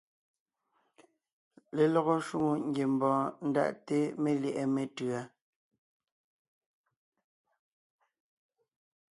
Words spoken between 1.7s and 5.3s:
Lelɔgɔ shwòŋo ngiembɔɔn ndaʼte melyɛ̌ʼɛ metʉ̌a.